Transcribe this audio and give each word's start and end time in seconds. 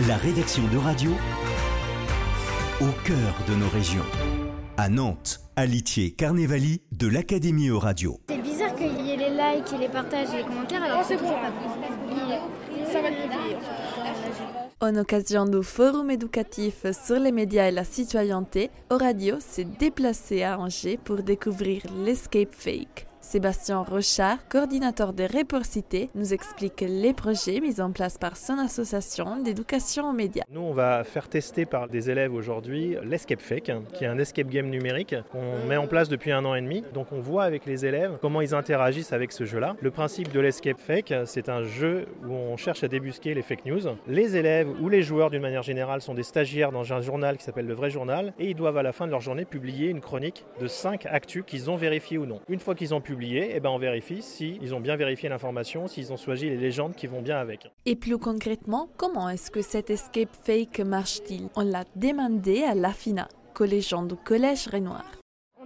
La 0.00 0.16
rédaction 0.16 0.62
de 0.72 0.78
radio 0.78 1.10
au 2.80 2.88
cœur 3.04 3.44
de 3.46 3.54
nos 3.54 3.68
régions. 3.68 4.06
À 4.78 4.88
Nantes, 4.88 5.40
à 5.54 5.66
Litier, 5.66 6.12
Carnevali, 6.12 6.80
de 6.92 7.08
l'Académie 7.08 7.68
Euradio. 7.68 8.18
C'est 8.30 8.38
bizarre 8.38 8.74
qu'il 8.74 8.98
y 9.02 9.10
ait 9.10 9.16
les 9.18 9.30
likes 9.30 9.70
et 9.74 9.78
les 9.78 9.90
partages 9.90 10.28
et 10.32 10.38
les 10.38 10.44
commentaires 10.44 10.82
alors 10.82 11.00
que 11.00 11.08
c'est 11.08 11.18
toujours 11.18 11.38
pas. 11.38 11.52
Ça 12.90 13.02
va. 13.02 13.08
En 14.80 14.96
occasion 14.96 15.44
du 15.44 15.62
forum 15.62 16.10
éducatif 16.10 16.86
sur 16.92 17.18
les 17.18 17.30
médias 17.30 17.68
et 17.68 17.72
la 17.72 17.84
citoyenneté, 17.84 18.70
Euradio 18.90 19.36
s'est 19.40 19.68
déplacé 19.78 20.42
à 20.42 20.58
Angers 20.58 20.98
pour 21.04 21.22
découvrir 21.22 21.82
l'escape 22.02 22.52
fake. 22.52 23.06
Sébastien 23.22 23.80
Rochard, 23.82 24.46
coordinateur 24.48 25.12
de 25.12 25.22
Réporcité, 25.22 26.10
nous 26.16 26.34
explique 26.34 26.80
les 26.80 27.14
projets 27.14 27.60
mis 27.60 27.80
en 27.80 27.92
place 27.92 28.18
par 28.18 28.36
son 28.36 28.58
association 28.58 29.36
d'éducation 29.36 30.10
aux 30.10 30.12
médias. 30.12 30.42
Nous, 30.50 30.60
on 30.60 30.74
va 30.74 31.04
faire 31.04 31.28
tester 31.28 31.64
par 31.64 31.88
des 31.88 32.10
élèves 32.10 32.34
aujourd'hui 32.34 32.96
l'escape 33.04 33.40
fake, 33.40 33.70
qui 33.94 34.04
est 34.04 34.08
un 34.08 34.18
escape 34.18 34.48
game 34.48 34.68
numérique 34.68 35.14
qu'on 35.30 35.66
met 35.68 35.76
en 35.76 35.86
place 35.86 36.08
depuis 36.08 36.32
un 36.32 36.44
an 36.44 36.56
et 36.56 36.60
demi. 36.60 36.82
Donc 36.92 37.12
on 37.12 37.20
voit 37.20 37.44
avec 37.44 37.64
les 37.64 37.86
élèves 37.86 38.18
comment 38.20 38.40
ils 38.40 38.56
interagissent 38.56 39.12
avec 39.12 39.30
ce 39.30 39.44
jeu-là. 39.44 39.76
Le 39.80 39.92
principe 39.92 40.32
de 40.32 40.40
l'escape 40.40 40.80
fake, 40.80 41.14
c'est 41.24 41.48
un 41.48 41.62
jeu 41.62 42.06
où 42.26 42.32
on 42.32 42.56
cherche 42.56 42.82
à 42.82 42.88
débusquer 42.88 43.34
les 43.34 43.42
fake 43.42 43.66
news. 43.66 43.82
Les 44.08 44.36
élèves 44.36 44.68
ou 44.80 44.88
les 44.88 45.02
joueurs 45.02 45.30
d'une 45.30 45.42
manière 45.42 45.62
générale 45.62 46.02
sont 46.02 46.14
des 46.14 46.24
stagiaires 46.24 46.72
dans 46.72 46.92
un 46.92 47.00
journal 47.00 47.38
qui 47.38 47.44
s'appelle 47.44 47.66
le 47.66 47.74
vrai 47.74 47.88
journal 47.88 48.34
et 48.40 48.50
ils 48.50 48.56
doivent 48.56 48.78
à 48.78 48.82
la 48.82 48.92
fin 48.92 49.06
de 49.06 49.12
leur 49.12 49.20
journée 49.20 49.44
publier 49.44 49.88
une 49.88 50.00
chronique 50.00 50.44
de 50.60 50.66
5 50.66 51.06
actus 51.06 51.44
qu'ils 51.46 51.70
ont 51.70 51.76
vérifiés 51.76 52.18
ou 52.18 52.26
non. 52.26 52.40
Une 52.48 52.58
fois 52.58 52.74
qu'ils 52.74 52.92
ont 52.92 53.00
publié 53.00 53.11
publié, 53.12 53.52
eh 53.54 53.60
ben 53.60 53.68
on 53.68 53.78
vérifie 53.78 54.22
s'ils 54.22 54.74
ont 54.74 54.80
bien 54.80 54.96
vérifié 54.96 55.28
l'information, 55.28 55.86
s'ils 55.86 56.12
ont 56.14 56.16
choisi 56.16 56.48
les 56.48 56.56
légendes 56.56 56.94
qui 56.94 57.06
vont 57.06 57.20
bien 57.20 57.36
avec. 57.36 57.70
Et 57.84 57.94
plus 57.94 58.16
concrètement, 58.16 58.88
comment 58.96 59.28
est-ce 59.28 59.50
que 59.50 59.60
cet 59.60 59.90
escape 59.90 60.34
fake 60.44 60.80
marche-t-il? 60.80 61.48
On 61.54 61.62
l'a 61.62 61.84
demandé 61.94 62.62
à 62.62 62.74
l'AFINA, 62.74 63.28
collégienne 63.52 64.08
du 64.08 64.16
Collège 64.16 64.66
Renoir. 64.72 65.21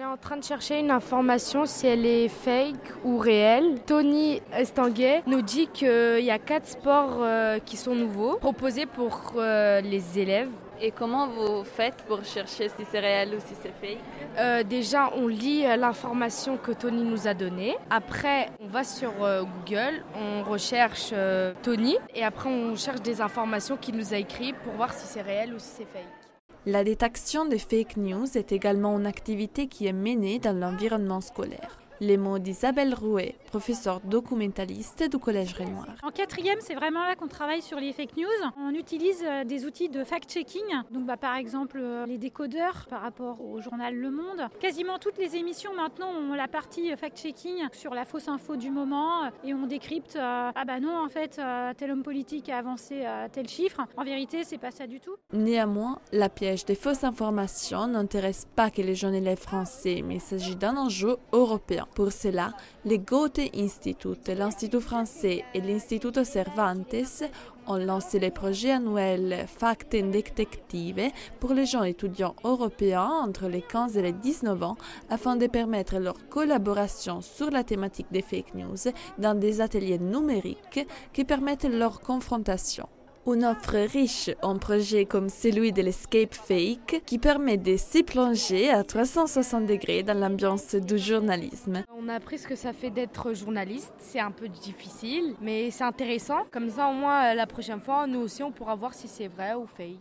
On 0.00 0.02
est 0.02 0.06
en 0.06 0.16
train 0.16 0.38
de 0.38 0.44
chercher 0.44 0.78
une 0.78 0.90
information 0.90 1.66
si 1.66 1.86
elle 1.86 2.06
est 2.06 2.28
fake 2.28 3.04
ou 3.04 3.18
réelle. 3.18 3.80
Tony 3.86 4.40
Estanguet 4.50 5.22
nous 5.26 5.42
dit 5.42 5.66
qu'il 5.66 6.24
y 6.24 6.30
a 6.30 6.38
quatre 6.38 6.66
sports 6.66 7.18
euh, 7.20 7.58
qui 7.58 7.76
sont 7.76 7.94
nouveaux, 7.94 8.38
proposés 8.38 8.86
pour 8.86 9.34
euh, 9.36 9.82
les 9.82 10.18
élèves. 10.18 10.48
Et 10.80 10.90
comment 10.90 11.26
vous 11.28 11.64
faites 11.64 11.96
pour 12.08 12.24
chercher 12.24 12.70
si 12.70 12.86
c'est 12.90 13.00
réel 13.00 13.34
ou 13.34 13.40
si 13.40 13.54
c'est 13.62 13.74
fake? 13.78 13.98
Euh, 14.38 14.62
Déjà, 14.62 15.10
on 15.16 15.26
lit 15.26 15.64
l'information 15.76 16.56
que 16.56 16.72
Tony 16.72 17.02
nous 17.04 17.28
a 17.28 17.34
donnée. 17.34 17.76
Après, 17.90 18.48
on 18.58 18.68
va 18.68 18.84
sur 18.84 19.12
euh, 19.22 19.42
Google, 19.42 20.02
on 20.14 20.42
recherche 20.44 21.10
euh, 21.12 21.52
Tony 21.62 21.98
et 22.14 22.24
après 22.24 22.48
on 22.48 22.74
cherche 22.74 23.02
des 23.02 23.20
informations 23.20 23.76
qu'il 23.76 23.96
nous 23.96 24.14
a 24.14 24.16
écrites 24.16 24.56
pour 24.64 24.72
voir 24.72 24.94
si 24.94 25.06
c'est 25.06 25.20
réel 25.20 25.52
ou 25.52 25.58
si 25.58 25.68
c'est 25.76 25.92
fake. 25.92 26.29
La 26.66 26.84
détection 26.84 27.46
des 27.46 27.58
fake 27.58 27.96
news 27.96 28.26
est 28.36 28.52
également 28.52 28.98
une 28.98 29.06
activité 29.06 29.66
qui 29.66 29.86
est 29.86 29.94
menée 29.94 30.38
dans 30.38 30.52
l'environnement 30.52 31.22
scolaire. 31.22 31.79
Les 32.02 32.16
mots 32.16 32.38
d'Isabelle 32.38 32.94
Rouet, 32.94 33.34
professeure 33.46 34.00
documentaliste 34.00 35.10
du 35.10 35.18
Collège 35.18 35.52
Renoir. 35.52 35.86
En 36.02 36.10
quatrième, 36.10 36.56
c'est 36.60 36.74
vraiment 36.74 37.04
là 37.04 37.14
qu'on 37.14 37.28
travaille 37.28 37.60
sur 37.60 37.78
les 37.78 37.92
fake 37.92 38.16
news. 38.16 38.50
On 38.58 38.70
utilise 38.70 39.22
euh, 39.22 39.44
des 39.44 39.66
outils 39.66 39.90
de 39.90 40.02
fact-checking, 40.02 40.64
donc 40.90 41.04
bah, 41.04 41.18
par 41.18 41.36
exemple 41.36 41.78
euh, 41.78 42.06
les 42.06 42.16
décodeurs 42.16 42.86
par 42.88 43.02
rapport 43.02 43.44
au 43.44 43.60
journal 43.60 43.94
Le 43.94 44.10
Monde. 44.10 44.48
Quasiment 44.60 44.98
toutes 44.98 45.18
les 45.18 45.36
émissions 45.36 45.74
maintenant 45.74 46.08
ont 46.08 46.32
la 46.32 46.48
partie 46.48 46.90
fact-checking 46.96 47.68
sur 47.72 47.92
la 47.92 48.06
fausse 48.06 48.28
info 48.28 48.56
du 48.56 48.70
moment 48.70 49.24
euh, 49.24 49.30
et 49.44 49.52
on 49.52 49.66
décrypte 49.66 50.16
euh, 50.16 50.50
ah 50.54 50.64
bah 50.66 50.80
non 50.80 51.04
en 51.04 51.08
fait 51.10 51.38
euh, 51.38 51.74
tel 51.76 51.90
homme 51.90 52.02
politique 52.02 52.48
a 52.48 52.56
avancé 52.56 53.02
euh, 53.04 53.26
tel 53.30 53.46
chiffre. 53.46 53.82
En 53.98 54.04
vérité, 54.04 54.44
c'est 54.44 54.56
pas 54.56 54.70
ça 54.70 54.86
du 54.86 55.00
tout. 55.00 55.16
Néanmoins, 55.34 55.98
la 56.12 56.30
piège 56.30 56.64
des 56.64 56.76
fausses 56.76 57.04
informations 57.04 57.86
n'intéresse 57.88 58.46
pas 58.56 58.70
que 58.70 58.80
les 58.80 58.94
jeunes 58.94 59.16
élèves 59.16 59.38
français, 59.40 60.02
mais 60.02 60.14
il 60.14 60.20
s'agit 60.22 60.56
d'un 60.56 60.78
enjeu 60.78 61.18
européen. 61.32 61.86
Pour 61.94 62.12
cela, 62.12 62.52
le 62.84 62.96
Goethe 62.96 63.40
Institut, 63.54 64.16
l'Institut 64.28 64.80
français 64.80 65.44
et 65.54 65.60
l'Instituto 65.60 66.24
Cervantes 66.24 67.24
ont 67.66 67.76
lancé 67.76 68.18
les 68.18 68.30
projets 68.30 68.72
annuels 68.72 69.46
Fakten 69.46 70.10
Detective 70.10 71.10
pour 71.38 71.52
les 71.52 71.66
jeunes 71.66 71.86
étudiants 71.86 72.34
européens 72.44 73.10
entre 73.22 73.48
les 73.48 73.62
15 73.62 73.96
et 73.96 74.02
les 74.02 74.12
19 74.12 74.62
ans 74.62 74.76
afin 75.08 75.36
de 75.36 75.46
permettre 75.46 75.98
leur 75.98 76.28
collaboration 76.28 77.20
sur 77.20 77.50
la 77.50 77.64
thématique 77.64 78.10
des 78.10 78.22
fake 78.22 78.54
news 78.54 78.92
dans 79.18 79.38
des 79.38 79.60
ateliers 79.60 79.98
numériques 79.98 80.86
qui 81.12 81.24
permettent 81.24 81.64
leur 81.64 82.00
confrontation. 82.00 82.88
Une 83.26 83.44
offre 83.44 83.76
riche 83.76 84.30
en 84.42 84.58
projets 84.58 85.04
comme 85.04 85.28
celui 85.28 85.72
de 85.72 85.82
l'escape 85.82 86.34
fake 86.34 87.02
qui 87.04 87.18
permet 87.18 87.58
de 87.58 87.76
s'y 87.76 88.02
plonger 88.02 88.70
à 88.70 88.82
360 88.82 89.66
degrés 89.66 90.02
dans 90.02 90.18
l'ambiance 90.18 90.74
du 90.74 90.98
journalisme. 90.98 91.84
On 91.96 92.08
a 92.08 92.14
appris 92.14 92.38
ce 92.38 92.48
que 92.48 92.56
ça 92.56 92.72
fait 92.72 92.90
d'être 92.90 93.34
journaliste. 93.34 93.92
C'est 93.98 94.20
un 94.20 94.30
peu 94.30 94.48
difficile, 94.48 95.34
mais 95.40 95.70
c'est 95.70 95.84
intéressant. 95.84 96.44
Comme 96.50 96.70
ça, 96.70 96.88
au 96.88 96.92
moins, 96.92 97.34
la 97.34 97.46
prochaine 97.46 97.80
fois, 97.80 98.06
nous 98.06 98.20
aussi, 98.20 98.42
on 98.42 98.52
pourra 98.52 98.74
voir 98.74 98.94
si 98.94 99.06
c'est 99.06 99.28
vrai 99.28 99.54
ou 99.54 99.66
fake. 99.66 99.98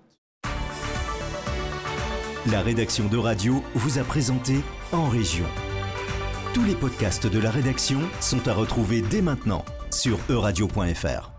La 2.50 2.62
rédaction 2.62 3.06
de 3.10 3.18
radio 3.18 3.62
vous 3.76 4.00
a 4.00 4.04
présenté 4.04 4.56
En 4.94 5.10
Région. 5.10 5.46
Tous 6.54 6.64
les 6.64 6.76
podcasts 6.76 7.28
de 7.28 7.40
la 7.40 7.52
rédaction 7.52 8.00
sont 8.22 8.48
à 8.48 8.54
retrouver 8.54 9.02
dès 9.02 9.22
maintenant 9.22 9.66
sur 9.92 10.18
euradio.fr. 10.30 11.39